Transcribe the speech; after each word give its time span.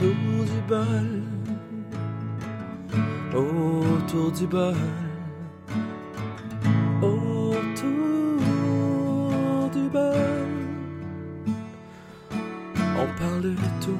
autour 0.00 0.44
du 0.46 0.60
bol, 0.66 1.22
autour 3.34 4.32
du 4.32 4.46
bol, 4.46 4.74
autour 7.02 7.56
du 9.72 9.88
bol. 9.90 10.48
On 12.96 13.06
parle 13.18 13.42
de 13.42 13.54
tout 13.82 13.98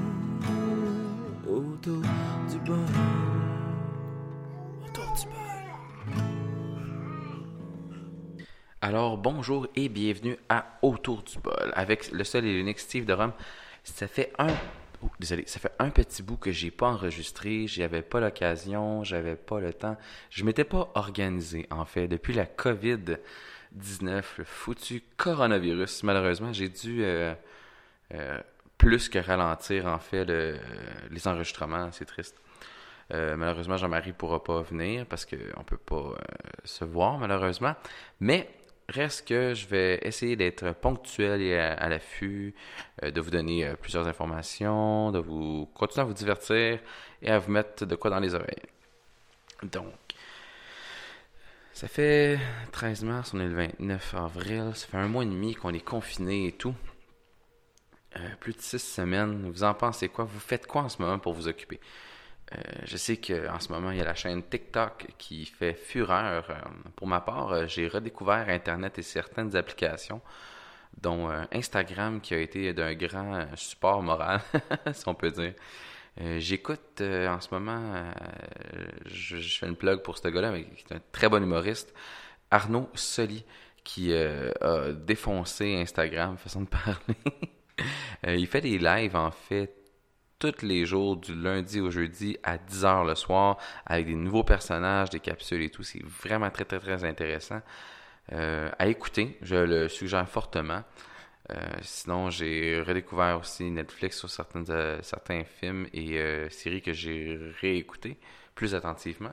autour 1.47 2.03
du 2.51 2.59
bol, 2.65 2.79
autour 4.87 5.13
du 5.15 5.27
bol. 5.27 5.37
Alors, 8.81 9.19
bonjour 9.19 9.67
et 9.77 9.91
bienvenue 9.91 10.39
à 10.49 10.65
Autour 10.81 11.23
du 11.23 11.39
bol 11.39 11.71
avec 11.75 12.11
le 12.11 12.25
seul 12.25 12.47
et 12.47 12.55
l'unique 12.55 12.79
Steve 12.79 13.05
de 13.05 13.13
Rome. 13.13 13.33
Ça 13.85 14.09
fait 14.09 14.33
un 14.39 14.49
oh, 15.03 15.11
désolé, 15.19 15.45
ça 15.47 15.59
fait 15.59 15.73
un 15.79 15.91
petit 15.91 16.23
bout 16.23 16.37
que 16.37 16.53
j'ai 16.53 16.71
pas 16.71 16.89
enregistré, 16.89 17.67
j'avais 17.67 18.03
pas 18.03 18.21
l'occasion, 18.21 19.05
j'avais 19.05 19.37
pas 19.37 19.61
le 19.61 19.73
temps. 19.73 19.97
Je 20.31 20.45
m'étais 20.45 20.65
pas 20.65 20.91
organisé 20.95 21.67
en 21.71 21.85
fait 21.85 22.09
depuis 22.09 22.33
la 22.33 22.47
Covid 22.47 23.17
19, 23.73 24.39
le 24.39 24.45
foutu 24.45 25.03
coronavirus. 25.17 26.03
Malheureusement, 26.05 26.53
j'ai 26.53 26.69
dû 26.69 27.05
euh, 27.05 27.35
euh, 28.15 28.41
plus 28.79 29.09
que 29.09 29.19
ralentir 29.19 29.87
en 29.87 29.99
fait 29.99 30.25
le- 30.25 30.59
les 31.11 31.29
enregistrements, 31.29 31.91
c'est 31.93 32.05
triste. 32.07 32.37
Euh, 33.13 33.37
malheureusement, 33.37 33.77
Jean-Marie 33.77 34.13
pourra 34.13 34.43
pas 34.43 34.63
venir 34.63 35.05
parce 35.07 35.27
qu'on 35.27 35.65
peut 35.65 35.77
pas 35.77 36.15
se 36.65 36.85
voir 36.85 37.19
malheureusement. 37.19 37.75
Mais 38.21 38.49
reste 38.91 39.27
que 39.27 39.55
je 39.55 39.67
vais 39.67 39.99
essayer 40.03 40.37
d'être 40.37 40.73
ponctuel 40.75 41.41
et 41.41 41.59
à, 41.59 41.89
l'affût, 41.89 42.55
euh, 43.03 43.11
de 43.11 43.21
vous 43.21 43.31
donner 43.31 43.67
euh, 43.67 43.75
plusieurs 43.75 44.07
informations, 44.07 45.11
de 45.13 45.19
vous 45.19 45.69
continuer 45.75 46.03
à 46.03 46.05
vous 46.05 46.15
divertir 46.15 46.81
et 47.23 47.31
à 47.31 47.39
vous 47.39 47.51
mettre 47.51 47.87
de 47.87 47.95
quoi 47.95 48.11
dans 48.11 48.21
les 48.21 48.35
oreilles. 48.35 48.63
Donc, 49.63 49.95
ça 51.73 51.89
fait 51.89 52.39
13 52.73 53.05
mars, 53.05 53.33
on 53.35 53.41
est 53.41 53.49
le 53.49 53.55
29 53.55 54.15
avril, 54.15 54.73
ça 54.75 54.87
fait 54.87 54.97
un 54.97 55.09
mois 55.09 55.23
et 55.23 55.27
demi 55.27 55.55
qu'on 55.55 55.73
est 55.73 55.85
confiné 55.85 56.49
et 56.49 56.53
tout. 56.53 56.75
Euh, 58.17 58.29
plus 58.41 58.55
de 58.55 58.61
six 58.61 58.81
semaines, 58.81 59.51
vous 59.51 59.63
en 59.63 59.73
pensez 59.73 60.09
quoi? 60.09 60.25
Vous 60.25 60.41
faites 60.41 60.67
quoi 60.67 60.83
en 60.83 60.89
ce 60.89 61.01
moment 61.01 61.19
pour 61.19 61.33
vous 61.33 61.47
occuper? 61.47 61.81
Euh, 62.53 62.59
je 62.85 62.97
sais 62.97 63.17
qu'en 63.17 63.61
ce 63.61 63.73
moment, 63.73 63.91
il 63.91 63.99
y 63.99 64.01
a 64.01 64.05
la 64.05 64.15
chaîne 64.15 64.43
TikTok 64.43 65.07
qui 65.19 65.47
fait 65.47 65.75
fureur. 65.75 66.51
Euh, 66.51 66.55
Pour 66.97 67.07
ma 67.07 67.21
part, 67.21 67.53
euh, 67.53 67.67
j'ai 67.67 67.87
redécouvert 67.87 68.49
Internet 68.49 68.99
et 68.99 69.03
certaines 69.03 69.55
applications, 69.57 70.21
dont 71.01 71.29
Instagram 71.53 72.21
qui 72.21 72.35
a 72.35 72.39
été 72.39 72.73
d'un 72.73 72.95
grand 72.95 73.47
support 73.57 74.03
moral, 74.03 74.41
si 74.93 75.09
on 75.09 75.15
peut 75.15 75.31
dire. 75.31 75.55
J'écoute 76.39 77.01
en 77.01 77.41
ce 77.41 77.55
moment, 77.55 78.13
je, 79.07 79.37
je 79.37 79.59
fais 79.59 79.69
une 79.69 79.77
plug 79.77 80.03
pour 80.03 80.19
ce 80.19 80.29
gars-là, 80.29 80.51
mais 80.51 80.65
qui 80.65 80.85
est 80.93 80.97
un 80.97 81.01
très 81.13 81.29
bon 81.29 81.43
humoriste, 81.43 81.95
Arnaud 82.51 82.91
Soli, 82.95 83.45
qui 83.85 84.13
a 84.13 84.93
défoncé 84.93 85.77
Instagram, 85.77 86.37
façon 86.39 86.63
de 86.63 86.69
parler. 86.69 87.17
Il 88.27 88.47
fait 88.49 88.61
des 88.61 88.79
lives, 88.79 89.15
en 89.15 89.31
fait, 89.31 89.80
tous 90.41 90.63
les 90.63 90.87
jours, 90.87 91.17
du 91.17 91.35
lundi 91.35 91.81
au 91.81 91.91
jeudi, 91.91 92.39
à 92.43 92.57
10h 92.57 93.07
le 93.07 93.15
soir, 93.15 93.59
avec 93.87 94.07
des 94.07 94.15
nouveaux 94.15 94.43
personnages, 94.43 95.11
des 95.11 95.21
capsules 95.21 95.63
et 95.63 95.69
tout. 95.69 95.83
C'est 95.83 96.03
vraiment 96.03 96.51
très, 96.51 96.65
très, 96.65 96.81
très 96.81 97.05
intéressant 97.05 97.61
euh, 98.33 98.71
à 98.79 98.87
écouter. 98.87 99.37
Je 99.43 99.57
le 99.57 99.89
suggère 99.89 100.27
fortement. 100.29 100.83
Euh, 101.51 101.57
sinon, 101.83 102.31
j'ai 102.31 102.81
redécouvert 102.81 103.39
aussi 103.39 103.71
Netflix 103.71 104.25
sur 104.27 104.47
euh, 104.71 104.99
certains 105.03 105.45
films 105.45 105.87
et 105.93 106.49
séries 106.49 106.81
que 106.81 106.95
j'ai 106.95 107.39
réécoutés 107.61 108.17
plus 108.55 108.75
attentivement. 108.75 109.33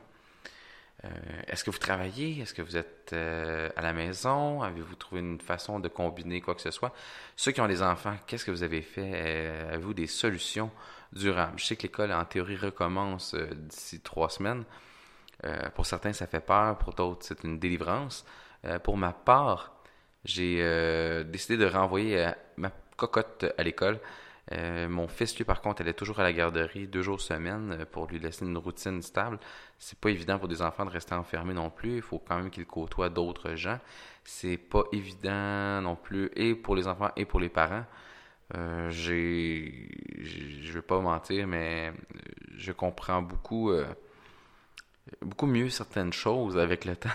Est-ce 1.47 1.63
que 1.63 1.69
vous 1.69 1.78
travaillez? 1.78 2.41
Est-ce 2.41 2.55
que 2.55 2.63
vous 2.63 2.75
êtes 2.75 3.13
à 3.13 3.81
la 3.81 3.94
maison? 3.94 4.63
Avez-vous 4.63 4.95
trouvé 4.95 5.22
une 5.22 5.39
façon 5.39 5.79
de 5.79 5.88
combiner 5.88 6.41
quoi 6.41 6.56
que 6.56 6.62
ce 6.62 6.72
soit? 6.72 6.91
Ceux 7.35 7.51
qui 7.51 7.62
ont 7.62 7.68
des 7.68 7.84
enfants, 7.84 8.16
qu'est-ce 8.25 8.44
que 8.44 8.50
vous 8.50 8.63
avez 8.63 8.81
fait? 8.81 9.68
Avez-vous 9.69 9.94
des 9.94 10.07
solutions 10.07 10.72
Je 11.13 11.56
sais 11.57 11.75
que 11.75 11.84
l'école, 11.84 12.12
en 12.12 12.25
théorie, 12.25 12.57
recommence 12.57 13.34
euh, 13.34 13.47
d'ici 13.53 14.01
trois 14.01 14.29
semaines. 14.29 14.63
Euh, 15.45 15.69
pour 15.75 15.85
certains, 15.85 16.13
ça 16.13 16.28
fait 16.28 16.40
peur. 16.40 16.78
Pour 16.78 16.94
d'autres, 16.94 17.25
c'est 17.25 17.44
une 17.44 17.59
délivrance. 17.59 18.25
Euh, 18.66 18.79
pour 18.79 18.97
ma 18.97 19.13
part, 19.13 19.73
j'ai 20.25 21.23
décidé 21.23 21.57
de 21.57 21.66
renvoyer 21.66 22.31
ma 22.57 22.69
cocotte 22.97 23.45
à 23.57 23.63
l'école. 23.63 24.00
Mon 24.51 25.07
fils, 25.07 25.38
lui, 25.38 25.45
par 25.45 25.62
contre, 25.62 25.81
elle 25.81 25.88
est 25.88 25.94
toujours 25.94 26.19
à 26.19 26.23
la 26.23 26.34
garderie 26.34 26.88
deux 26.88 27.01
jours 27.01 27.22
semaine 27.22 27.85
pour 27.91 28.07
lui 28.07 28.19
laisser 28.19 28.44
une 28.44 28.57
routine 28.57 29.01
stable. 29.01 29.39
C'est 29.78 29.97
pas 29.97 30.09
évident 30.09 30.38
pour 30.38 30.50
des 30.50 30.62
enfants 30.62 30.84
de 30.84 30.89
rester 30.89 31.13
enfermés 31.16 31.53
non 31.53 31.69
plus. 31.69 31.97
Il 31.97 32.01
faut 32.01 32.19
quand 32.19 32.35
même 32.35 32.50
qu'ils 32.50 32.66
côtoient 32.66 33.09
d'autres 33.09 33.56
gens. 33.56 33.79
C'est 34.25 34.57
pas 34.57 34.84
évident 34.91 35.81
non 35.81 35.95
plus, 35.95 36.29
et 36.35 36.56
pour 36.56 36.75
les 36.75 36.88
enfants 36.88 37.12
et 37.16 37.24
pour 37.24 37.39
les 37.39 37.50
parents. 37.50 37.85
Euh, 38.56 38.90
j'ai, 38.91 39.90
je 40.19 40.72
vais 40.72 40.81
pas 40.81 41.00
mentir, 41.00 41.47
mais 41.47 41.90
euh, 41.90 42.19
je 42.56 42.72
comprends 42.72 43.22
beaucoup, 43.22 43.72
euh, 43.72 43.85
beaucoup 45.22 45.47
mieux 45.47 45.69
certaines 45.69 46.13
choses 46.13 46.57
avec 46.57 46.86
le 46.86 46.96
temps. 46.96 47.09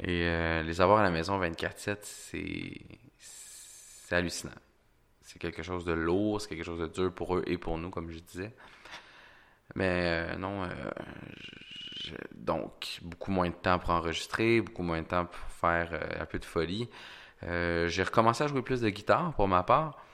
Et 0.00 0.24
les 0.64 0.80
avoir 0.80 0.98
à 0.98 1.02
la 1.04 1.10
maison 1.10 1.40
24/7, 1.40 1.98
c'est, 2.02 2.72
c'est 3.18 4.16
hallucinant. 4.16 4.50
C'est 5.22 5.38
quelque 5.38 5.62
chose 5.62 5.84
de 5.84 5.92
lourd, 5.92 6.40
c'est 6.40 6.48
quelque 6.48 6.64
chose 6.64 6.80
de 6.80 6.88
dur 6.88 7.14
pour 7.14 7.36
eux 7.36 7.44
et 7.46 7.58
pour 7.58 7.78
nous, 7.78 7.90
comme 7.90 8.10
je 8.10 8.18
disais. 8.18 8.52
Mais 9.76 10.36
non, 10.36 10.68
donc 12.32 12.98
beaucoup 13.02 13.30
moins 13.30 13.48
de 13.48 13.54
temps 13.54 13.78
pour 13.78 13.90
enregistrer, 13.90 14.60
beaucoup 14.60 14.82
moins 14.82 15.00
de 15.00 15.06
temps 15.06 15.26
pour 15.26 15.48
faire 15.52 15.98
un 16.20 16.26
peu 16.26 16.40
de 16.40 16.44
folie. 16.44 16.90
J'ai 17.42 18.02
recommencé 18.02 18.42
à 18.42 18.48
jouer 18.48 18.62
plus 18.62 18.80
de 18.80 18.90
guitare 18.90 19.32
pour 19.34 19.46
ma 19.46 19.62
part. 19.62 20.04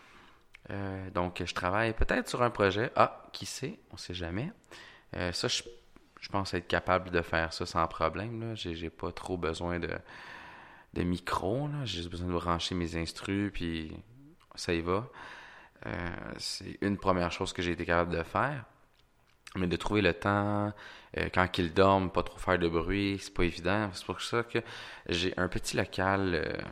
Euh, 0.69 1.11
donc 1.11 1.43
je 1.45 1.55
travaille 1.55 1.93
peut-être 1.95 2.29
sur 2.29 2.43
un 2.43 2.51
projet. 2.51 2.93
Ah, 2.97 3.25
qui 3.33 3.47
sait, 3.47 3.79
on 3.93 3.97
sait 3.97 4.15
jamais. 4.15 4.53
Euh, 5.17 5.33
ça, 5.33 5.49
je, 5.49 5.63
je 6.21 6.29
pense 6.29 6.55
être 6.55 6.69
capable 6.69 7.11
de 7.11 7.23
faire 7.23 7.53
ça 7.53 7.67
sans 7.67 7.87
problème. 7.87 8.55
J'ai, 8.55 8.75
j'ai 8.75 8.91
pas 8.91 9.13
trop 9.13 9.37
besoin 9.37 9.79
de, 9.79 9.91
micro. 11.03 11.69
J'ai 11.85 11.99
juste 11.99 12.11
besoin 12.11 12.29
de 12.29 12.33
brancher 12.33 12.75
mes 12.75 12.97
instrus, 12.97 13.51
puis 13.53 13.93
ça 14.55 14.73
y 14.75 14.81
va. 14.81 15.09
Euh, 15.87 15.91
c'est 16.39 16.79
une 16.83 16.99
première 16.99 17.33
chose 17.33 17.53
que 17.53 17.63
j'ai 17.63 17.73
été 17.73 17.87
capable 17.87 18.17
de 18.17 18.23
faire. 18.23 18.65
Mais 19.57 19.67
de 19.67 19.75
trouver 19.75 20.01
le 20.01 20.15
temps, 20.15 20.73
quand 21.35 21.49
qu'ils 21.49 21.75
dorment, 21.75 22.09
pas 22.13 22.23
trop 22.23 22.39
faire 22.39 22.57
de 22.57 22.69
bruit, 22.69 23.19
c'est 23.21 23.35
pas 23.35 23.43
évident. 23.43 23.91
C'est 23.93 24.07
pour 24.07 24.21
ça 24.21 24.45
que 24.45 24.61
j'ai 25.09 25.37
un 25.37 25.49
petit 25.49 25.77
local 25.77 26.63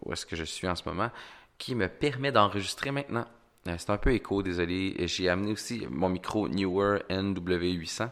où 0.00 0.12
est-ce 0.12 0.24
que 0.24 0.36
je 0.36 0.44
suis 0.44 0.68
en 0.68 0.76
ce 0.76 0.88
moment 0.88 1.10
qui 1.58 1.74
me 1.74 1.88
permet 1.88 2.32
d'enregistrer 2.32 2.90
maintenant. 2.90 3.26
Euh, 3.68 3.76
c'est 3.78 3.90
un 3.90 3.96
peu 3.96 4.12
écho, 4.12 4.42
désolé. 4.42 4.96
J'ai 5.06 5.28
amené 5.28 5.52
aussi 5.52 5.86
mon 5.88 6.08
micro 6.08 6.48
Newer 6.48 7.00
NW800 7.08 8.10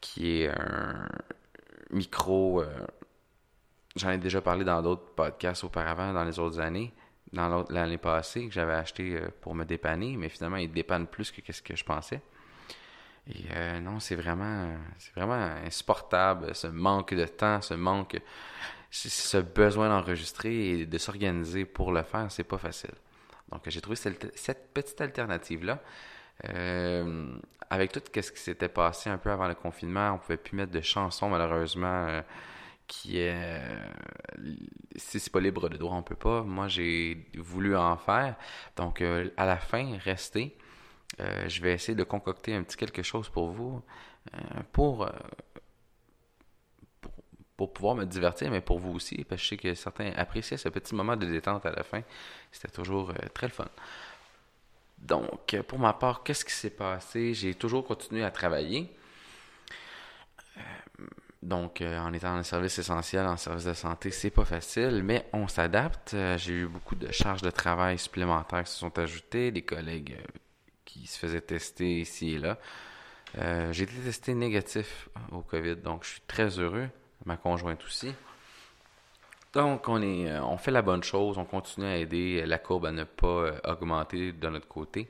qui 0.00 0.42
est 0.42 0.48
un 0.48 1.08
micro. 1.90 2.62
euh, 2.62 2.86
J'en 3.96 4.10
ai 4.10 4.18
déjà 4.18 4.40
parlé 4.42 4.64
dans 4.64 4.82
d'autres 4.82 5.14
podcasts 5.14 5.64
auparavant, 5.64 6.12
dans 6.12 6.24
les 6.24 6.38
autres 6.38 6.60
années, 6.60 6.92
dans 7.32 7.64
l'année 7.70 7.96
passée, 7.96 8.46
que 8.46 8.52
j'avais 8.52 8.74
acheté 8.74 9.16
euh, 9.16 9.28
pour 9.40 9.54
me 9.54 9.64
dépanner, 9.64 10.16
mais 10.16 10.28
finalement, 10.28 10.58
il 10.58 10.70
dépanne 10.70 11.06
plus 11.06 11.30
que 11.30 11.52
ce 11.52 11.62
que 11.62 11.74
je 11.74 11.84
pensais. 11.84 12.20
Et 13.28 13.80
non, 13.80 13.98
c'est 13.98 14.14
vraiment, 14.14 14.76
c'est 14.98 15.12
vraiment 15.16 15.34
insupportable, 15.64 16.54
ce 16.54 16.68
manque 16.68 17.12
de 17.12 17.24
temps, 17.24 17.60
ce 17.60 17.74
manque, 17.74 18.20
ce 18.90 19.38
besoin 19.38 19.88
d'enregistrer 19.88 20.80
et 20.80 20.86
de 20.86 20.98
s'organiser 20.98 21.64
pour 21.64 21.92
le 21.92 22.02
faire, 22.02 22.30
c'est 22.30 22.44
pas 22.44 22.58
facile. 22.58 22.94
Donc, 23.50 23.62
j'ai 23.66 23.80
trouvé 23.80 23.96
cette, 23.96 24.72
petite 24.74 25.00
alternative-là. 25.00 25.80
Euh, 26.50 27.38
avec 27.70 27.92
tout 27.92 28.00
ce 28.14 28.32
qui 28.32 28.40
s'était 28.40 28.68
passé 28.68 29.08
un 29.08 29.18
peu 29.18 29.30
avant 29.30 29.48
le 29.48 29.54
confinement, 29.54 30.12
on 30.14 30.18
pouvait 30.18 30.36
plus 30.36 30.56
mettre 30.56 30.72
de 30.72 30.80
chansons, 30.80 31.28
malheureusement, 31.28 32.06
euh, 32.08 32.22
qui 32.86 33.18
est... 33.18 33.34
euh, 33.34 34.54
si 34.96 35.18
c'est 35.20 35.32
pas 35.32 35.40
libre 35.40 35.68
de 35.68 35.76
droit, 35.76 35.96
on 35.96 36.02
peut 36.02 36.16
pas. 36.16 36.42
Moi, 36.42 36.68
j'ai 36.68 37.26
voulu 37.36 37.76
en 37.76 37.96
faire. 37.96 38.36
Donc, 38.76 39.02
à 39.02 39.46
la 39.46 39.56
fin, 39.56 39.96
restez. 39.98 40.56
Je 41.18 41.62
vais 41.62 41.72
essayer 41.72 41.94
de 41.94 42.04
concocter 42.04 42.54
un 42.54 42.62
petit 42.62 42.76
quelque 42.76 43.02
chose 43.02 43.28
pour 43.28 43.50
vous, 43.50 43.82
pour, 44.72 45.08
pour, 47.56 47.72
pouvoir 47.72 47.94
me 47.94 48.04
divertir, 48.04 48.50
mais 48.50 48.60
pour 48.60 48.78
vous 48.78 48.92
aussi, 48.92 49.24
parce 49.24 49.40
que 49.40 49.44
je 49.44 49.48
sais 49.48 49.56
que 49.56 49.74
certains 49.74 50.12
appréciaient 50.16 50.58
ce 50.58 50.68
petit 50.68 50.94
moment 50.94 51.16
de 51.16 51.26
détente 51.26 51.64
à 51.64 51.70
la 51.70 51.82
fin. 51.82 52.02
C'était 52.52 52.72
toujours 52.72 53.10
euh, 53.10 53.28
très 53.32 53.46
le 53.46 53.52
fun. 53.52 53.68
Donc, 54.98 55.54
euh, 55.54 55.62
pour 55.62 55.78
ma 55.78 55.92
part, 55.92 56.22
qu'est-ce 56.22 56.44
qui 56.44 56.52
s'est 56.52 56.70
passé? 56.70 57.34
J'ai 57.34 57.54
toujours 57.54 57.84
continué 57.86 58.24
à 58.24 58.30
travailler. 58.30 58.90
Euh, 60.56 60.60
Donc, 61.42 61.82
en 61.82 62.12
étant 62.12 62.32
dans 62.32 62.38
le 62.38 62.42
service 62.42 62.78
essentiel, 62.78 63.26
en 63.26 63.36
service 63.36 63.64
de 63.64 63.74
santé, 63.74 64.10
c'est 64.10 64.30
pas 64.30 64.44
facile, 64.44 65.02
mais 65.04 65.26
on 65.32 65.48
s'adapte. 65.48 66.16
J'ai 66.36 66.54
eu 66.54 66.66
beaucoup 66.66 66.96
de 66.96 67.10
charges 67.12 67.42
de 67.42 67.50
travail 67.50 67.98
supplémentaires 67.98 68.64
qui 68.64 68.72
se 68.72 68.78
sont 68.78 68.98
ajoutées, 68.98 69.50
des 69.50 69.62
collègues 69.62 70.16
qui 70.84 71.06
se 71.06 71.18
faisaient 71.18 71.40
tester 71.40 72.00
ici 72.00 72.34
et 72.34 72.38
là. 72.38 72.58
J'ai 73.72 73.84
été 73.84 73.94
testé 73.94 74.34
négatif 74.34 75.08
au 75.30 75.40
COVID, 75.42 75.76
donc 75.76 76.04
je 76.04 76.10
suis 76.10 76.22
très 76.26 76.58
heureux. 76.58 76.88
Ma 77.24 77.36
conjointe 77.36 77.82
aussi. 77.84 78.14
Donc, 79.52 79.88
on, 79.88 80.02
est, 80.02 80.30
euh, 80.30 80.42
on 80.42 80.58
fait 80.58 80.70
la 80.70 80.82
bonne 80.82 81.02
chose, 81.02 81.38
on 81.38 81.44
continue 81.44 81.86
à 81.86 81.96
aider 81.96 82.44
la 82.44 82.58
courbe 82.58 82.86
à 82.86 82.92
ne 82.92 83.04
pas 83.04 83.26
euh, 83.26 83.58
augmenter 83.64 84.32
de 84.32 84.48
notre 84.48 84.68
côté. 84.68 85.08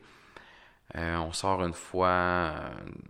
on 0.94 1.32
sort 1.32 1.64
une 1.64 1.72
fois, 1.72 2.52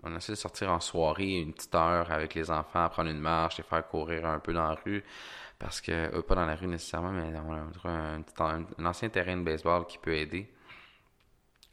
on 0.02 0.16
essaie 0.16 0.32
de 0.32 0.38
sortir 0.38 0.70
en 0.72 0.80
soirée 0.80 1.40
une 1.40 1.52
petite 1.52 1.74
heure 1.74 2.10
avec 2.10 2.34
les 2.34 2.50
enfants, 2.50 2.88
prendre 2.88 3.10
une 3.10 3.20
marche 3.20 3.60
et 3.60 3.62
faire 3.62 3.86
courir 3.86 4.26
un 4.26 4.38
peu 4.38 4.52
dans 4.52 4.66
la 4.66 4.74
rue. 4.74 5.04
Parce 5.58 5.80
que, 5.80 6.20
pas 6.20 6.34
dans 6.34 6.46
la 6.46 6.54
rue 6.56 6.66
nécessairement, 6.66 7.12
mais 7.12 7.32
on 7.38 7.52
a 7.52 7.90
un, 7.90 8.64
un 8.78 8.86
ancien 8.86 9.08
terrain 9.08 9.36
de 9.36 9.42
baseball 9.42 9.86
qui 9.86 9.98
peut 9.98 10.14
aider. 10.14 10.50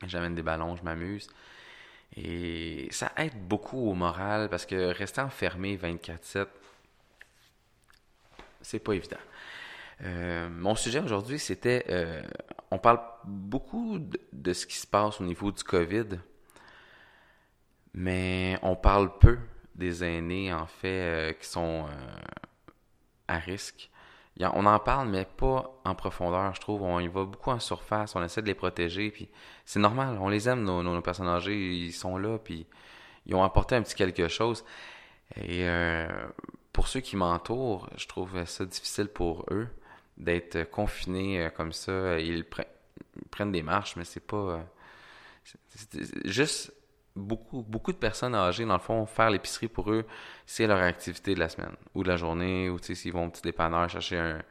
J'amène 0.07 0.35
des 0.35 0.43
ballons, 0.43 0.75
je 0.75 0.83
m'amuse. 0.83 1.29
Et 2.15 2.87
ça 2.91 3.11
aide 3.17 3.47
beaucoup 3.47 3.89
au 3.89 3.93
moral 3.93 4.49
parce 4.49 4.65
que 4.65 4.93
rester 4.93 5.21
enfermé 5.21 5.77
24-7, 5.77 6.47
c'est 8.63 8.80
pas 8.80 8.94
évident. 8.94 9.18
Euh, 10.04 10.50
mon 10.50 10.75
sujet 10.75 11.00
aujourd'hui, 11.00 11.38
c'était. 11.38 11.86
Euh, 11.89 12.24
on 12.71 12.80
parle 12.80 13.00
beaucoup 13.25 14.00
de, 14.31 14.54
ce 14.54 14.65
qui 14.65 14.75
se 14.75 14.88
passe 14.88 15.21
au 15.21 15.24
niveau 15.24 15.51
du 15.51 15.63
COVID, 15.63 16.19
mais 17.94 18.57
on 18.63 18.75
parle 18.75 19.18
peu 19.19 19.38
des 19.75 20.04
aînés, 20.04 20.51
en 20.51 20.65
fait, 20.65 20.88
euh, 20.88 21.33
qui 21.33 21.48
sont 21.48 21.86
à 23.27 23.38
risque 23.38 23.89
on 24.42 24.65
en 24.65 24.80
parle, 24.80 25.10
mais 25.10 25.25
pas 25.25 25.80
en 25.86 25.95
profondeur, 25.95 26.56
je 26.56 26.62
trouve. 26.62 26.81
On 26.81 27.00
y 27.00 27.07
va 27.07 27.24
beaucoup 27.24 27.51
en 27.51 27.60
surface, 27.60 28.15
on 28.15 28.24
essaie 28.24 28.42
de 28.42 28.48
les 28.48 28.56
protéger, 28.56 29.12
puis 29.12 29.30
c'est 29.63 29.80
normal, 29.80 30.18
on 30.19 30.27
les 30.27 30.50
aime, 30.50 30.63
nos, 30.63 30.81
nos, 30.81 31.01
personnes 31.01 31.27
âgées, 31.27 31.56
ils 31.56 31.94
sont 31.94 32.18
là, 32.18 32.39
puis 32.39 32.65
ils 33.25 33.36
ont 33.36 33.44
apporté 33.44 33.75
un 33.75 33.83
petit 33.83 33.95
quelque 33.95 34.27
chose. 34.27 34.65
Et 35.38 35.65
pour 36.73 36.87
ceux 36.87 36.99
qui 36.99 37.15
m'entourent, 37.15 37.87
je 37.95 38.07
trouve 38.07 38.43
ça 38.45 38.65
difficile 38.65 39.07
pour 39.07 39.45
eux 39.51 39.67
d'être 40.17 40.63
confinés 40.69 41.45
euh, 41.45 41.49
comme 41.49 41.71
ça. 41.71 42.19
Ils, 42.19 42.45
prennent 43.29 43.51
des 43.51 43.61
marches, 43.61 43.95
mais 43.95 44.05
c'est 44.05 44.25
pas... 44.25 44.37
Euh, 44.37 44.61
juste 46.25 46.73
beaucoup, 47.15 47.61
beaucoup 47.61 47.91
de 47.91 47.97
personnes 47.97 48.33
âgées, 48.35 48.65
dans 48.65 48.73
le 48.73 48.79
fond, 48.79 49.05
faire 49.05 49.29
l'épicerie 49.29 49.67
pour 49.67 49.91
eux, 49.91 50.05
c'est 50.45 50.65
leur 50.65 50.81
activité 50.81 51.35
de 51.35 51.39
la 51.39 51.49
semaine 51.49 51.75
ou 51.93 52.03
de 52.03 52.07
la 52.07 52.17
journée, 52.17 52.69
ou 52.69 52.79
s'ils 52.79 53.13
vont 53.13 53.25
au 53.25 53.29
petit 53.29 53.41
dépanneur 53.43 53.87
chercher 53.89 54.17
un, 54.17 54.41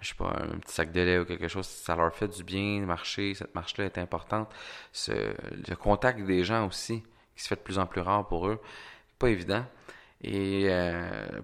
je 0.00 0.08
sais 0.08 0.14
pas, 0.14 0.36
un 0.38 0.58
petit 0.58 0.74
sac 0.74 0.92
de 0.92 1.00
lait 1.00 1.18
ou 1.18 1.24
quelque 1.24 1.48
chose, 1.48 1.66
ça 1.66 1.96
leur 1.96 2.14
fait 2.14 2.28
du 2.28 2.44
bien, 2.44 2.84
marcher, 2.84 3.34
cette 3.34 3.54
marche-là 3.54 3.86
est 3.86 3.98
importante. 3.98 4.52
Ce, 4.92 5.12
le 5.12 5.76
contact 5.76 6.20
des 6.20 6.44
gens 6.44 6.66
aussi, 6.66 7.02
qui 7.34 7.42
se 7.42 7.48
fait 7.48 7.56
de 7.56 7.60
plus 7.60 7.78
en 7.78 7.86
plus 7.86 8.00
rare 8.00 8.26
pour 8.26 8.48
eux, 8.48 8.60
pas 9.18 9.30
évident. 9.30 9.64
Et 10.22 10.66
euh, 10.68 11.40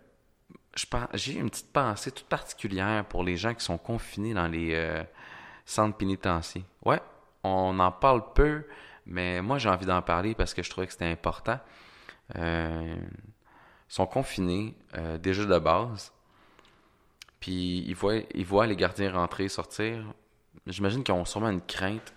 j'ai 1.15 1.35
une 1.35 1.51
petite 1.51 1.73
pensée 1.73 2.11
toute 2.11 2.27
particulière 2.27 3.05
pour 3.05 3.23
les 3.23 3.37
gens 3.37 3.55
qui 3.55 3.65
sont 3.65 3.79
confinés 3.79 4.35
dans 4.35 4.49
les 4.49 4.75
euh, 4.75 5.03
centres 5.65 5.97
pénitentiaires. 5.97 6.65
Ouais, 6.85 7.01
on 7.43 7.79
en 7.79 7.93
parle 7.93 8.33
peu, 8.35 8.67
mais 9.07 9.41
moi, 9.43 9.59
j'ai 9.59 9.69
envie 9.69 9.87
d'en 9.87 10.03
parler 10.03 10.35
parce 10.35 10.55
que 10.55 10.63
je 10.63 10.71
trouvais 10.71 10.87
que 10.87 10.93
c'était 10.93 11.11
important. 11.11 11.61
Euh, 12.37 12.97
ils 12.97 13.95
sont 13.95 14.07
confinés 14.07 14.75
déjà 15.21 15.45
de 15.45 15.59
base. 15.59 16.13
Puis 17.39 17.85
ils 17.87 17.95
voient, 17.95 18.23
ils 18.35 18.47
voient 18.47 18.67
les 18.67 18.75
gardiens 18.75 19.13
rentrer, 19.13 19.49
sortir. 19.49 20.03
J'imagine 20.67 21.05
qu'ils 21.05 21.15
ont 21.15 21.27
sûrement 21.27 21.51
une 21.51 21.61
crainte. 21.61 22.15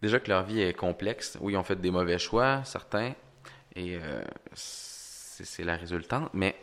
Déjà 0.00 0.20
que 0.20 0.28
leur 0.30 0.44
vie 0.44 0.60
est 0.60 0.74
complexe. 0.74 1.36
Oui, 1.40 1.54
ils 1.54 1.56
ont 1.56 1.64
fait 1.64 1.76
des 1.76 1.90
mauvais 1.90 2.18
choix, 2.18 2.62
certains. 2.64 3.14
Et 3.74 3.96
euh, 3.96 4.22
c'est 4.54 5.64
la 5.64 5.76
résultante. 5.76 6.30
Mais 6.32 6.56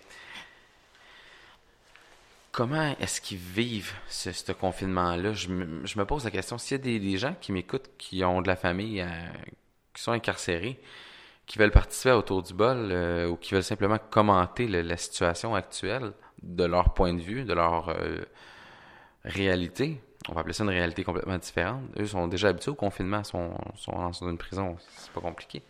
comment 2.51 2.95
est-ce 2.99 3.21
qu'ils 3.21 3.37
vivent 3.37 3.93
ce, 4.07 4.51
confinement-là? 4.51 5.33
Je 5.33 5.49
me, 5.49 6.05
pose 6.05 6.25
la 6.25 6.31
question. 6.31 6.57
S'il 6.57 6.77
y 6.77 6.95
a 6.95 6.99
des, 6.99 7.17
gens 7.17 7.35
qui 7.39 7.51
m'écoutent, 7.51 7.89
qui 7.97 8.23
ont 8.23 8.41
de 8.41 8.47
la 8.47 8.55
famille, 8.55 9.01
euh, 9.01 9.07
qui 9.93 10.01
sont 10.01 10.11
incarcérés, 10.11 10.79
qui 11.45 11.59
veulent 11.59 11.71
participer 11.71 12.11
autour 12.11 12.41
du 12.43 12.53
bol 12.53 12.89
euh, 12.91 13.27
ou 13.27 13.37
qui 13.37 13.53
veulent 13.53 13.63
simplement 13.63 13.99
commenter 13.99 14.67
la 14.67 14.97
situation 14.97 15.53
actuelle 15.53 16.13
de 16.41 16.65
leur 16.65 16.93
point 16.93 17.13
de 17.13 17.21
vue, 17.21 17.43
de 17.43 17.53
leur 17.53 17.95
réalité, 19.23 20.01
on 20.27 20.33
va 20.33 20.41
appeler 20.41 20.53
ça 20.53 20.63
une 20.63 20.69
réalité 20.69 21.03
complètement 21.03 21.37
différente. 21.37 21.81
Eux 21.97 22.07
sont 22.07 22.27
déjà 22.27 22.49
habitués 22.49 22.71
au 22.71 22.75
confinement, 22.75 23.23
sont, 23.23 23.55
sont 23.75 23.91
dans 23.91 24.11
une 24.11 24.37
prison, 24.37 24.75
c'est 24.97 25.11
pas 25.11 25.21
compliqué 25.21 25.61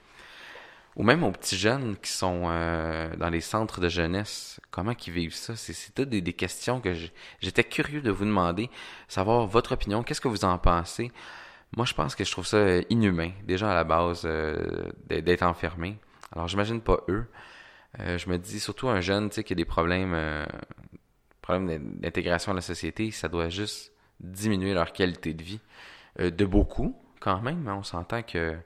ou 0.95 1.03
même 1.03 1.23
aux 1.23 1.31
petits 1.31 1.57
jeunes 1.57 1.97
qui 1.97 2.09
sont 2.09 2.43
euh, 2.45 3.13
dans 3.17 3.29
les 3.29 3.41
centres 3.41 3.81
de 3.81 3.89
jeunesse, 3.89 4.61
comment 4.71 4.93
ils 5.05 5.13
vivent 5.13 5.35
ça? 5.35 5.55
C'est 5.55 5.93
toutes 5.93 6.09
des, 6.09 6.33
questions 6.33 6.79
que 6.79 6.93
j'étais 7.41 7.63
curieux 7.63 8.01
de 8.01 8.11
vous 8.11 8.25
demander, 8.25 8.69
savoir 9.07 9.45
votre 9.45 9.73
opinion, 9.73 10.03
qu'est-ce 10.03 10.21
que 10.21 10.29
vous 10.29 10.45
en 10.45 10.57
pensez? 10.57 11.11
Moi, 11.75 11.85
je 11.85 11.93
pense 11.93 12.15
que 12.15 12.23
je 12.23 12.31
trouve 12.31 12.45
ça 12.45 12.57
euh, 12.57 12.81
inhumain, 12.89 13.31
déjà 13.43 13.71
à 13.71 13.75
la 13.75 13.83
base, 13.83 14.21
euh, 14.25 14.89
d'être 15.09 15.43
enfermé. 15.43 15.97
Alors, 16.31 16.47
j'imagine 16.47 16.79
pas 16.79 16.99
eux. 17.09 17.25
je 17.99 18.29
me 18.29 18.37
dis, 18.37 18.59
surtout 18.59 18.87
un 18.87 19.01
jeune, 19.01 19.29
tu 19.29 19.35
sais, 19.35 19.43
qui 19.43 19.53
a 19.53 19.55
des 19.55 19.65
problèmes, 19.65 20.17
problèmes 21.41 21.97
d'intégration 21.99 22.51
à 22.51 22.55
la 22.55 22.61
société, 22.61 23.11
ça 23.11 23.27
doit 23.27 23.49
juste 23.49 23.93
diminuer 24.19 24.73
leur 24.73 24.91
qualité 24.91 25.33
de 25.33 25.43
vie. 25.43 25.59
de 26.19 26.45
beaucoup, 26.45 26.95
quand 27.19 27.41
même, 27.41 27.67
hein, 27.67 27.75
on 27.79 27.83
s'entend 27.83 28.23
que 28.23 28.57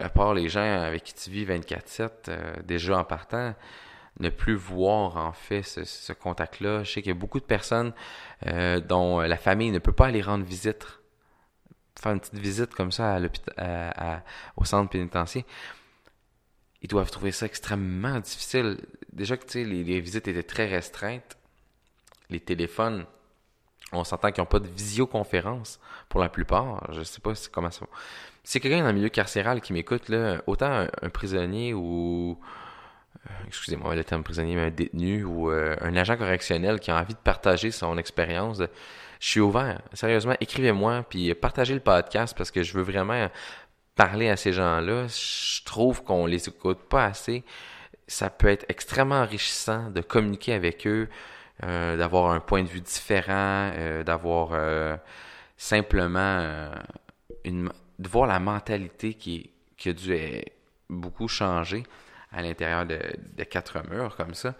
à 0.00 0.08
part 0.08 0.34
les 0.34 0.48
gens 0.48 0.60
avec 0.60 1.04
qui 1.04 1.14
tu 1.14 1.30
vis 1.30 1.44
24-7, 1.46 2.10
euh, 2.28 2.54
déjà 2.64 2.98
en 2.98 3.04
partant, 3.04 3.54
ne 4.20 4.30
plus 4.30 4.54
voir 4.54 5.16
en 5.16 5.32
fait 5.32 5.62
ce, 5.62 6.12
contact-là. 6.12 6.82
Je 6.82 6.92
sais 6.92 7.02
qu'il 7.02 7.10
y 7.10 7.16
a 7.16 7.18
beaucoup 7.18 7.40
de 7.40 7.44
personnes 7.44 7.92
euh, 8.46 8.80
dont 8.80 9.20
la 9.20 9.36
famille 9.36 9.70
ne 9.70 9.78
peut 9.78 9.92
pas 9.92 10.06
aller 10.06 10.22
rendre 10.22 10.44
visite, 10.44 10.84
faire 12.00 12.12
une 12.12 12.20
petite 12.20 12.38
visite 12.38 12.74
comme 12.74 12.90
ça 12.90 13.16
à 13.16 13.20
à, 13.56 14.22
au 14.56 14.64
centre 14.64 14.90
pénitentiaire. 14.90 15.44
Ils 16.82 16.88
doivent 16.88 17.10
trouver 17.10 17.32
ça 17.32 17.46
extrêmement 17.46 18.20
difficile. 18.20 18.78
Déjà 19.12 19.36
que 19.36 19.58
les, 19.58 19.84
les 19.84 20.00
visites 20.00 20.28
étaient 20.28 20.42
très 20.44 20.66
restreintes, 20.66 21.36
les 22.30 22.40
téléphones, 22.40 23.04
on 23.92 24.04
s'entend 24.04 24.30
qu'ils 24.32 24.42
n'ont 24.42 24.46
pas 24.46 24.60
de 24.60 24.68
visioconférence 24.68 25.80
pour 26.08 26.20
la 26.20 26.28
plupart. 26.28 26.86
Je 26.92 27.02
sais 27.02 27.20
pas 27.20 27.32
comment 27.52 27.70
ça 27.70 27.80
va 27.80 27.88
c'est 28.48 28.60
quelqu'un 28.60 28.80
dans 28.80 28.86
le 28.86 28.94
milieu 28.94 29.10
carcéral 29.10 29.60
qui 29.60 29.74
m'écoute, 29.74 30.08
là, 30.08 30.40
autant 30.46 30.86
un, 31.02 31.08
prisonnier 31.10 31.74
ou 31.74 32.38
euh, 33.26 33.30
excusez-moi 33.46 33.94
le 33.94 34.02
terme 34.04 34.22
prisonnier, 34.22 34.56
mais 34.56 34.62
un 34.62 34.70
détenu 34.70 35.22
ou 35.22 35.50
euh, 35.50 35.76
un 35.82 35.94
agent 35.96 36.16
correctionnel 36.16 36.80
qui 36.80 36.90
a 36.90 36.98
envie 36.98 37.12
de 37.12 37.18
partager 37.18 37.70
son 37.70 37.98
expérience, 37.98 38.62
je 39.20 39.28
suis 39.28 39.40
ouvert. 39.40 39.82
Sérieusement, 39.92 40.34
écrivez-moi 40.40 41.04
puis 41.10 41.34
partagez 41.34 41.74
le 41.74 41.80
podcast 41.80 42.34
parce 42.34 42.50
que 42.50 42.62
je 42.62 42.72
veux 42.72 42.82
vraiment 42.82 43.28
parler 43.96 44.30
à 44.30 44.36
ces 44.36 44.54
gens-là. 44.54 45.08
Je 45.08 45.62
trouve 45.64 46.02
qu'on 46.02 46.24
les 46.24 46.48
écoute 46.48 46.78
pas 46.88 47.04
assez. 47.04 47.44
Ça 48.06 48.30
peut 48.30 48.48
être 48.48 48.64
extrêmement 48.70 49.20
enrichissant 49.20 49.90
de 49.90 50.00
communiquer 50.00 50.54
avec 50.54 50.86
eux, 50.86 51.10
euh, 51.64 51.96
d'avoir 51.96 52.30
un 52.30 52.40
point 52.40 52.62
de 52.62 52.68
vue 52.68 52.80
différent, 52.80 53.72
d'avoir 54.04 54.98
simplement 55.56 56.70
une 57.44 57.70
de 57.98 58.08
voir 58.08 58.26
la 58.26 58.38
mentalité 58.38 59.14
qui, 59.14 59.50
qui 59.76 59.88
a 59.88 59.92
dû 59.92 60.12
euh, 60.12 60.40
beaucoup 60.88 61.28
changer 61.28 61.82
à 62.32 62.42
l'intérieur 62.42 62.86
de, 62.86 62.98
quatre 63.44 63.82
murs 63.90 64.16
comme 64.16 64.34
ça. 64.34 64.54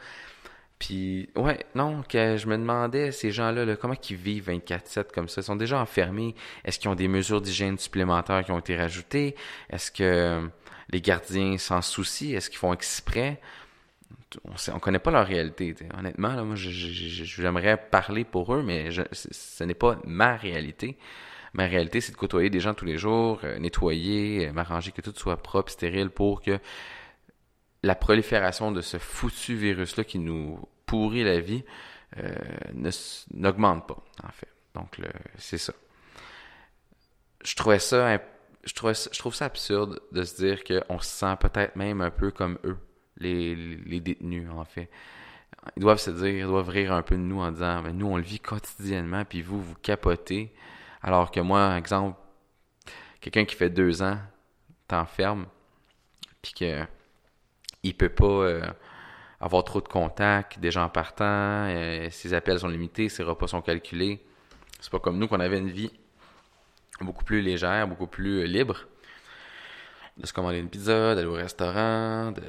Puis, 0.78 1.28
ouais, 1.35 1.67
non, 1.75 2.02
que 2.02 2.37
je 2.37 2.47
me 2.47 2.57
demandais, 2.57 3.11
ces 3.11 3.33
gens-là, 3.33 3.76
comment 3.76 3.97
ils 4.09 4.17
vivent 4.17 4.49
24-7 4.49 5.12
comme 5.12 5.28
ça? 5.28 5.40
Ils 5.40 5.45
sont 5.45 5.57
déjà 5.57 5.81
enfermés. 5.81 6.37
Est-ce 6.64 6.78
qu'ils 6.78 6.88
ont 6.88 6.95
des 6.95 7.09
mesures 7.09 7.40
d'hygiène 7.40 7.78
supplémentaires 7.78 8.45
qui 8.45 8.52
ont 8.52 8.61
été 8.61 8.76
rajoutées? 8.76 9.35
Est-ce 9.71 9.90
que 9.90 10.49
les 10.90 11.00
gardiens 11.00 11.59
s'en 11.59 11.83
soucient? 11.83 12.37
Est-ce 12.37 12.49
qu'ils 12.49 12.61
font 12.61 12.73
exprès? 12.73 13.40
On 14.45 14.75
ne 14.75 14.79
connaît 14.79 14.99
pas 14.99 15.11
leur 15.11 15.27
réalité. 15.27 15.75
Honnêtement, 15.97 16.35
là, 16.35 16.45
moi, 16.45 16.55
j'aimerais 16.57 17.77
parler 17.77 18.25
pour 18.25 18.55
eux, 18.55 18.62
mais 18.62 18.91
ce 19.12 19.65
n'est 19.65 19.75
pas 19.75 19.99
ma 20.05 20.37
réalité. 20.37 20.99
Ma 21.55 21.67
réalité, 21.67 22.00
c'est 22.00 22.12
de 22.12 22.17
côtoyer 22.17 22.50
des 22.50 22.61
gens 22.61 22.75
tous 22.75 22.85
les 22.85 22.99
jours, 22.99 23.41
euh, 23.45 23.59
nettoyer, 23.59 24.49
euh, 24.49 24.53
m'arranger 24.53 24.93
que 24.93 25.00
tout 25.00 25.15
soit 25.17 25.38
propre, 25.38 25.71
stérile 25.73 26.11
pour 26.11 26.43
que 26.43 26.59
la 27.83 27.95
prolifération 27.95 28.71
de 28.71 28.81
ce 28.81 28.99
foutu 28.99 29.55
virus-là 29.55 30.05
qui 30.05 30.19
nous 30.19 30.61
pourrit 30.85 31.25
la 31.25 31.41
vie 31.41 31.65
euh, 32.19 32.35
n'augmente 33.33 33.87
pas, 33.87 34.03
en 34.25 34.33
fait. 34.33 34.49
Donc, 34.75 35.00
c'est 35.37 35.59
ça. 35.59 35.73
Je 37.45 37.55
trouvais 37.55 37.79
ça, 37.79 38.19
je, 38.65 38.73
je 38.73 39.19
trouve 39.19 39.35
ça 39.35 39.47
absurde 39.47 40.00
de 40.12 40.23
se 40.25 40.37
dire 40.37 40.65
qu'on 40.65 40.99
se 40.99 41.09
sent 41.09 41.37
peut-être 41.41 41.77
même 41.77 42.00
un 42.00 42.11
peu 42.11 42.31
comme 42.31 42.59
eux, 42.65 42.77
les, 43.21 44.01
détenus, 44.01 44.49
en 44.51 44.65
fait 44.65 44.89
ils 45.77 45.81
doivent 45.81 45.99
se 45.99 46.11
dire, 46.11 46.29
ils 46.29 46.45
doivent 46.45 46.69
rire 46.69 46.93
un 46.93 47.03
peu 47.03 47.17
de 47.17 47.21
nous 47.21 47.41
en 47.41 47.51
disant, 47.51 47.83
nous, 47.93 48.07
on 48.07 48.17
le 48.17 48.23
vit 48.23 48.41
quotidiennement, 48.41 49.25
puis 49.25 49.43
vous, 49.43 49.61
vous 49.63 49.75
capotez. 49.77 50.53
Alors 51.03 51.31
que 51.31 51.41
moi, 51.41 51.77
exemple, 51.77 52.19
quelqu'un 53.21 53.45
qui 53.45 53.55
fait 53.55 53.71
deux 53.71 54.03
ans 54.03 54.19
t'enferme, 54.87 55.47
puis 56.43 56.53
que 56.53 56.85
il 57.83 57.95
peut 57.95 58.09
pas 58.09 58.25
euh, 58.25 58.63
avoir 59.41 59.63
trop 59.65 59.81
de 59.81 59.89
contacts, 59.89 60.59
des 60.59 60.71
gens 60.71 60.89
partant, 60.89 61.25
euh, 61.25 62.09
ses 62.11 62.35
appels 62.35 62.59
sont 62.59 62.69
limités, 62.69 63.09
ses 63.09 63.23
repas 63.23 63.47
sont 63.47 63.63
calculés. 63.63 64.25
C'est 64.81 64.91
pas 64.91 64.99
comme 64.99 65.19
nous 65.19 65.29
qu'on 65.29 65.41
avait 65.41 65.59
une 65.59 65.71
vie 65.71 65.93
beaucoup 67.01 67.25
plus 67.25 67.41
légère, 67.41 67.87
beaucoup 67.87 68.07
plus 68.07 68.47
libre. 68.47 68.87
De 70.17 70.27
se 70.27 70.33
commander 70.33 70.59
une 70.59 70.69
pizza, 70.69 71.15
d'aller 71.15 71.29
au 71.29 71.35
restaurant, 71.35 72.33
de 72.33 72.43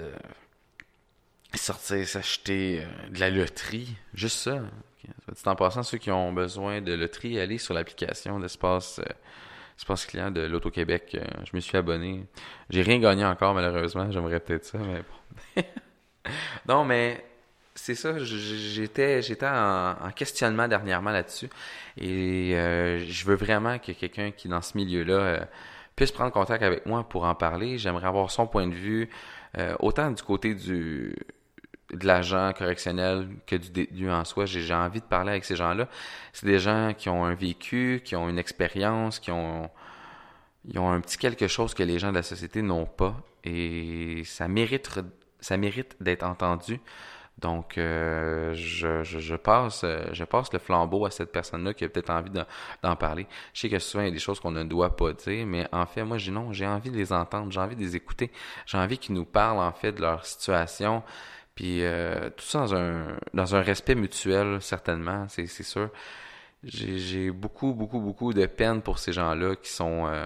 sortir, 1.56 2.08
s'acheter 2.08 2.84
de 3.10 3.20
la 3.20 3.30
loterie. 3.30 3.96
Juste 4.14 4.38
ça. 4.38 4.62
En 5.46 5.56
passant, 5.56 5.84
ceux 5.84 5.98
qui 5.98 6.12
ont 6.12 6.32
besoin 6.32 6.82
de 6.82 6.94
loterie, 6.94 7.40
allez 7.40 7.58
sur 7.58 7.74
l'application 7.74 8.40
d'espace 8.40 9.02
espace 9.78 10.06
client 10.06 10.30
de 10.30 10.42
l'Auto-Québec. 10.42 11.18
je 11.46 11.56
me 11.56 11.62
suis 11.62 11.78
abonné. 11.78 12.26
J'ai 12.70 12.82
rien 12.82 13.00
gagné 13.00 13.24
encore, 13.24 13.54
malheureusement. 13.54 14.12
J'aimerais 14.12 14.40
peut-être 14.42 14.66
ça, 14.66 14.78
mais 14.78 15.02
bon. 15.56 15.64
non, 16.68 16.84
mais 16.84 17.24
c'est 17.76 17.96
ça, 17.96 18.14
j'étais 18.20 19.22
j'étais 19.22 19.48
en, 19.48 20.12
questionnement 20.16 20.68
dernièrement 20.68 21.12
là-dessus 21.12 21.50
et 21.98 22.52
euh, 22.56 23.00
je 23.00 23.26
veux 23.26 23.36
vraiment 23.36 23.80
que 23.80 23.94
quelqu'un 23.94 24.32
qui 24.32 24.48
est 24.48 24.52
dans 24.52 24.62
ce 24.62 24.78
milieu-là 24.78 25.14
euh, 25.14 25.40
puisse 25.96 26.12
prendre 26.12 26.32
contact 26.32 26.62
avec 26.62 26.86
moi 26.86 27.08
pour 27.08 27.24
en 27.24 27.36
parler. 27.36 27.78
J'aimerais 27.78 28.08
avoir 28.08 28.32
son 28.32 28.48
point 28.48 28.68
de 28.68 28.74
vue, 28.74 29.10
euh, 29.58 29.76
autant 29.80 30.12
du 30.12 30.22
côté 30.22 30.56
du 30.56 31.16
de 31.94 32.06
l'agent 32.06 32.54
correctionnel 32.54 33.28
que 33.46 33.56
du 33.56 33.70
détenu 33.70 34.12
en 34.12 34.26
soi. 34.26 34.46
J'ai 34.46 34.74
envie 34.74 35.02
de 35.02 35.06
parler 35.06 35.32
avec 35.32 35.46
ces 35.46 35.56
gens-là. 35.56 35.88
C'est 36.34 36.46
des 36.46 36.60
gens 36.60 36.94
qui 36.98 37.10
ont 37.10 37.26
un 37.26 37.34
vécu, 37.34 38.02
qui 38.04 38.16
ont 38.16 38.30
une 38.30 38.40
expérience, 38.40 39.20
qui 39.20 39.32
ont 39.32 39.70
ils 40.66 40.78
ont 40.78 40.92
un 40.92 41.00
petit 41.00 41.18
quelque 41.18 41.48
chose 41.48 41.74
que 41.74 41.84
les 41.84 42.00
gens 42.00 42.10
de 42.10 42.16
la 42.16 42.24
société 42.24 42.62
n'ont 42.62 42.86
pas 42.86 43.16
et 43.44 44.24
ça 44.26 44.48
mérite 44.48 45.00
ça 45.40 45.58
mérite 45.58 45.96
d'être 46.02 46.24
entendu. 46.24 46.80
Donc, 47.40 47.78
euh, 47.78 48.54
je, 48.54 49.04
je, 49.04 49.36
passe, 49.36 49.86
je 50.12 50.24
passe 50.26 50.52
le 50.52 50.60
flambeau 50.60 51.06
à 51.06 51.12
cette 51.12 51.32
personne-là 51.32 51.74
qui 51.74 51.86
a 51.86 51.90
peut-être 51.90 52.10
envie 52.10 52.32
d'en 52.84 52.96
parler. 52.98 53.28
Je 53.54 53.62
sais 53.62 53.70
que 53.70 53.80
souvent, 53.80 54.04
il 54.04 54.08
y 54.08 54.10
a 54.10 54.14
des 54.14 54.20
choses 54.20 54.42
qu'on 54.42 54.52
ne 54.52 54.66
doit 54.66 54.98
pas 54.98 55.14
dire, 55.14 55.46
mais 55.46 55.66
en 55.72 55.86
fait, 55.86 56.04
moi, 56.04 56.18
j'ai 56.18 56.32
non, 56.32 56.52
j'ai 56.52 56.68
envie 56.68 56.92
de 56.92 56.98
les 56.98 57.14
entendre, 57.14 57.50
j'ai 57.52 57.62
envie 57.62 57.78
de 57.78 57.82
les 57.82 57.96
écouter, 57.96 58.30
j'ai 58.66 58.78
envie 58.78 58.98
qu'ils 58.98 59.16
nous 59.16 59.24
parlent, 59.24 59.60
en 59.60 59.72
fait, 59.72 59.94
de 59.94 60.02
leur 60.02 60.26
situation, 60.26 61.02
puis 61.60 61.84
euh, 61.84 62.30
tout 62.30 62.46
ça 62.46 62.60
dans 62.60 62.76
un, 62.76 63.18
dans 63.34 63.54
un 63.54 63.60
respect 63.60 63.94
mutuel, 63.94 64.62
certainement, 64.62 65.28
c'est 65.28 65.46
sûr. 65.46 65.90
J'ai 66.64 67.32
beaucoup, 67.32 67.74
beaucoup, 67.74 68.00
beaucoup 68.00 68.32
de 68.32 68.46
peine 68.46 68.82
pour 68.82 68.98
ces 68.98 69.12
gens-là 69.12 69.58
qui 69.58 69.70
sont 69.70 70.08
euh, 70.08 70.24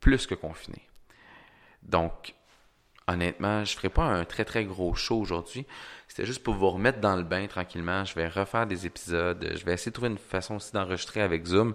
plus 0.00 0.26
que 0.26 0.34
confinés. 0.34 0.88
Donc, 1.82 2.34
honnêtement, 3.06 3.66
je 3.66 3.76
ferai 3.76 3.90
pas 3.90 4.04
un 4.04 4.24
très 4.24 4.46
très 4.46 4.64
gros 4.64 4.94
show 4.94 5.20
aujourd'hui. 5.20 5.66
C'était 6.08 6.24
juste 6.24 6.42
pour 6.42 6.54
vous 6.54 6.70
remettre 6.70 7.00
dans 7.00 7.14
le 7.14 7.22
bain 7.22 7.46
tranquillement. 7.46 8.06
Je 8.06 8.14
vais 8.14 8.28
refaire 8.28 8.66
des 8.66 8.86
épisodes. 8.86 9.46
Je 9.54 9.62
vais 9.66 9.74
essayer 9.74 9.90
de 9.90 9.94
trouver 9.94 10.08
une 10.08 10.16
façon 10.16 10.54
aussi 10.54 10.72
d'enregistrer 10.72 11.20
avec 11.20 11.44
Zoom 11.44 11.74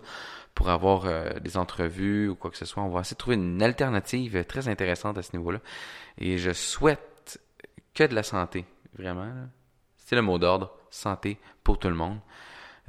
pour 0.56 0.70
avoir 0.70 1.06
euh, 1.06 1.34
des 1.40 1.56
entrevues 1.56 2.30
ou 2.30 2.36
quoi 2.36 2.50
que 2.50 2.58
ce 2.58 2.66
soit. 2.66 2.82
On 2.82 2.90
va 2.90 3.02
essayer 3.02 3.14
de 3.14 3.20
trouver 3.20 3.36
une 3.36 3.62
alternative 3.62 4.44
très 4.46 4.68
intéressante 4.70 5.20
à 5.20 5.22
ce 5.22 5.38
niveau-là. 5.38 5.60
Et 6.18 6.40
je 6.40 6.52
souhaite 6.52 7.11
que 7.94 8.04
de 8.04 8.16
la 8.16 8.24
santé, 8.24 8.66
vraiment. 8.98 9.28
C'est 9.98 10.16
le 10.16 10.22
mot 10.22 10.38
d'ordre, 10.38 10.72
santé 10.90 11.38
pour 11.64 11.80
tout 11.80 11.90
le 11.90 11.96
monde. 11.96 12.20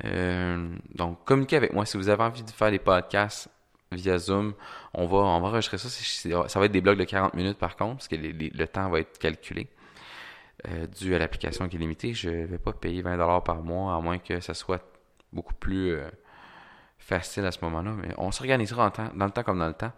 Euh, 0.04 0.75
donc, 0.94 1.25
communiquez 1.25 1.56
avec 1.56 1.73
moi 1.73 1.85
si 1.87 1.97
vous 1.97 2.09
avez 2.09 2.23
envie 2.23 2.42
de 2.42 2.50
faire 2.50 2.71
des 2.71 2.78
podcasts 2.78 3.49
via 3.92 4.18
Zoom. 4.18 4.54
On 4.94 5.06
va, 5.06 5.18
on 5.18 5.40
va 5.40 5.49
enregistrer 5.49 5.78
ça. 5.78 5.88
Ça 6.49 6.59
va 6.59 6.66
être 6.66 6.73
des 6.73 6.80
blogs 6.80 6.99
de 6.99 7.04
40 7.04 7.35
minutes 7.35 7.59
par 7.59 7.76
contre, 7.76 7.97
parce 7.97 8.09
que 8.09 8.16
le 8.16 8.66
temps 8.66 8.88
va 8.90 9.00
être 9.00 9.18
calculé. 9.18 9.68
Euh, 10.68 10.87
dû 10.87 11.14
à 11.14 11.18
l'application 11.18 11.68
qui 11.68 11.76
est 11.76 11.78
limitée, 11.78 12.14
je 12.14 12.30
ne 12.30 12.47
vais 12.47 12.59
pas 12.59 12.73
payer 12.73 13.02
20$ 13.02 13.42
par 13.42 13.62
mois, 13.62 13.97
à 13.97 14.00
moins 14.00 14.18
que 14.18 14.38
ça 14.38 14.54
soit 14.54 14.82
beaucoup 15.32 15.54
plus 15.54 15.92
euh, 15.92 16.09
facile 16.99 17.44
à 17.44 17.50
ce 17.50 17.59
moment-là. 17.62 17.90
Mais 17.92 18.14
on 18.16 18.30
s'organisera 18.30 18.92
dans 19.14 19.25
le 19.25 19.30
temps 19.32 19.42
comme 19.42 19.59
dans 19.59 19.66
le 19.66 19.75
temps. 19.75 19.92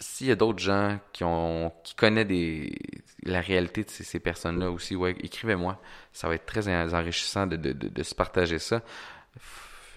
S'il 0.00 0.26
y 0.26 0.30
a 0.30 0.34
d'autres 0.34 0.58
gens 0.58 0.98
qui 1.12 1.22
ont 1.24 1.72
qui 1.84 1.94
connaissent 1.94 2.72
la 3.22 3.40
réalité 3.40 3.84
de 3.84 3.90
ces, 3.90 4.18
personnes-là 4.18 4.70
aussi, 4.70 4.96
écrivez-moi. 5.20 5.80
Ça 6.12 6.26
va 6.28 6.34
être 6.34 6.46
très 6.46 6.68
enrichissant 6.68 7.46
de 7.46 8.02
se 8.02 8.14
partager 8.14 8.58
ça. 8.58 8.82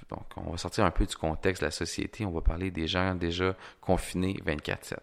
Donc, 0.10 0.25
on 0.38 0.51
va 0.51 0.57
sortir 0.57 0.86
un 0.86 0.91
peu 0.91 1.05
du 1.05 1.15
contexte 1.15 1.62
de 1.62 1.67
la 1.67 1.72
société. 1.72 2.25
On 2.25 2.31
va 2.31 2.41
parler 2.41 2.69
des 2.69 2.88
gens 2.88 3.15
déjà 3.15 3.55
confinés 3.81 4.39
24-7. 4.45 4.98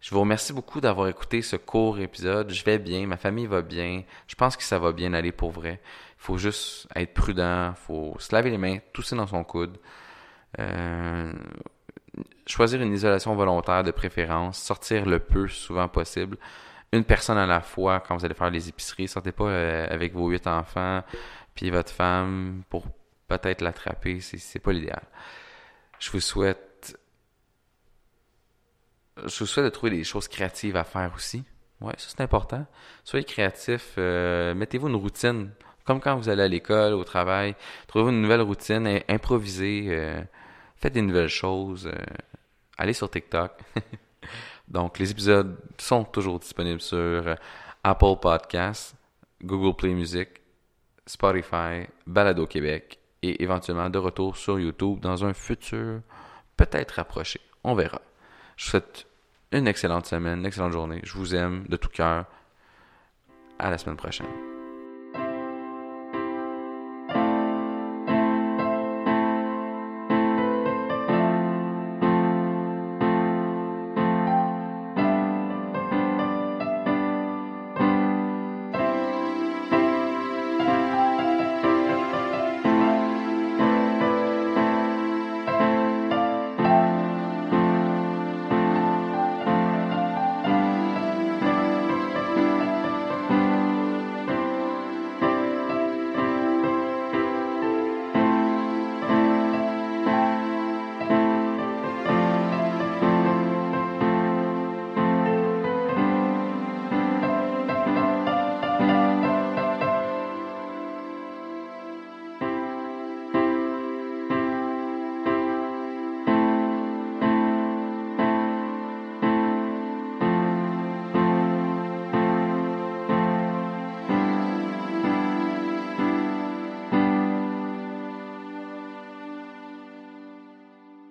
Je 0.00 0.10
vous 0.10 0.20
remercie 0.20 0.52
beaucoup 0.52 0.80
d'avoir 0.80 1.08
écouté 1.08 1.42
ce 1.42 1.56
court 1.56 2.00
épisode. 2.00 2.50
Je 2.50 2.64
vais 2.64 2.78
bien, 2.78 3.06
ma 3.06 3.16
famille 3.16 3.46
va 3.46 3.62
bien. 3.62 4.02
Je 4.26 4.34
pense 4.34 4.56
que 4.56 4.64
ça 4.64 4.78
va 4.78 4.92
bien 4.92 5.12
aller 5.14 5.32
pour 5.32 5.50
vrai. 5.52 5.80
Il 6.18 6.24
faut 6.24 6.38
juste 6.38 6.88
être 6.96 7.14
prudent, 7.14 7.70
il 7.70 7.76
faut 7.76 8.16
se 8.18 8.34
laver 8.34 8.50
les 8.50 8.58
mains, 8.58 8.78
tousser 8.92 9.14
dans 9.14 9.26
son 9.26 9.44
coude. 9.44 9.78
Euh, 10.58 11.32
choisir 12.46 12.82
une 12.82 12.92
isolation 12.92 13.34
volontaire 13.34 13.84
de 13.84 13.90
préférence, 13.90 14.58
sortir 14.58 15.06
le 15.06 15.18
peu 15.18 15.48
souvent 15.48 15.88
possible. 15.88 16.36
Une 16.92 17.04
personne 17.04 17.38
à 17.38 17.46
la 17.46 17.60
fois 17.60 18.00
quand 18.00 18.16
vous 18.16 18.24
allez 18.24 18.34
faire 18.34 18.50
les 18.50 18.68
épiceries. 18.68 19.08
Sortez 19.08 19.32
pas 19.32 19.44
euh, 19.44 19.86
avec 19.88 20.12
vos 20.12 20.28
huit 20.28 20.46
enfants 20.46 21.02
puis 21.54 21.70
votre 21.70 21.92
femme 21.92 22.62
pour 22.68 22.86
peut-être 23.28 23.60
l'attraper, 23.60 24.20
c'est 24.20 24.58
pas 24.58 24.72
l'idéal. 24.72 25.02
Je 25.98 26.10
vous 26.10 26.20
souhaite 26.20 26.98
je 29.24 29.38
vous 29.40 29.46
souhaite 29.46 29.66
de 29.66 29.70
trouver 29.70 29.90
des 29.92 30.04
choses 30.04 30.28
créatives 30.28 30.76
à 30.76 30.84
faire 30.84 31.12
aussi. 31.14 31.44
Ouais, 31.80 31.92
ça 31.98 32.08
c'est 32.08 32.22
important. 32.22 32.66
Soyez 33.04 33.24
créatif, 33.24 33.94
euh, 33.98 34.54
mettez-vous 34.54 34.88
une 34.88 34.96
routine 34.96 35.50
comme 35.84 36.00
quand 36.00 36.16
vous 36.16 36.28
allez 36.28 36.42
à 36.42 36.48
l'école, 36.48 36.92
au 36.94 37.04
travail, 37.04 37.56
trouvez-vous 37.88 38.10
une 38.10 38.22
nouvelle 38.22 38.42
routine, 38.42 39.00
improvisez, 39.08 39.86
euh, 39.88 40.22
faites 40.82 40.92
des 40.92 41.02
nouvelles 41.02 41.28
choses, 41.28 41.86
euh, 41.86 42.16
allez 42.76 42.92
sur 42.92 43.08
TikTok. 43.08 43.52
Donc 44.68 44.98
les 44.98 45.10
épisodes 45.10 45.56
sont 45.78 46.04
toujours 46.04 46.40
disponibles 46.40 46.80
sur 46.80 47.36
Apple 47.84 48.16
Podcasts, 48.20 48.96
Google 49.42 49.76
Play 49.76 49.94
Music, 49.94 50.28
Spotify, 51.06 51.86
Balado 52.06 52.46
Québec 52.46 52.98
et 53.22 53.42
éventuellement 53.42 53.90
de 53.90 53.98
retour 53.98 54.36
sur 54.36 54.58
YouTube 54.58 55.00
dans 55.00 55.24
un 55.24 55.32
futur 55.32 56.00
peut-être 56.56 56.92
rapproché. 56.92 57.40
On 57.64 57.74
verra. 57.74 58.00
Je 58.56 58.64
vous 58.64 58.70
souhaite 58.70 59.06
une 59.52 59.68
excellente 59.68 60.06
semaine, 60.06 60.40
une 60.40 60.46
excellente 60.46 60.72
journée. 60.72 61.00
Je 61.04 61.14
vous 61.14 61.34
aime 61.34 61.64
de 61.68 61.76
tout 61.76 61.90
cœur. 61.90 62.26
À 63.58 63.70
la 63.70 63.78
semaine 63.78 63.96
prochaine. 63.96 64.51